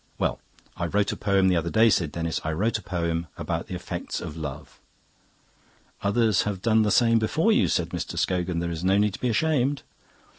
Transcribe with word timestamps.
"Well, 0.17 0.39
I 0.77 0.87
wrote 0.87 1.11
a 1.11 1.15
poem 1.15 1.47
the 1.47 1.55
other 1.55 1.69
day," 1.69 1.91
said 1.91 2.11
Denis; 2.11 2.41
"I 2.43 2.53
wrote 2.53 2.79
a 2.79 2.81
poem 2.81 3.27
about 3.37 3.67
the 3.67 3.75
effects 3.75 4.19
of 4.19 4.35
love." 4.35 4.79
"Others 6.01 6.41
have 6.41 6.63
done 6.63 6.81
the 6.81 6.89
same 6.89 7.19
before 7.19 7.51
you," 7.51 7.67
said 7.67 7.89
Mr. 7.89 8.17
Scogan. 8.17 8.57
"There 8.57 8.71
is 8.71 8.83
no 8.83 8.97
need 8.97 9.13
to 9.13 9.21
be 9.21 9.29
ashamed." 9.29 9.83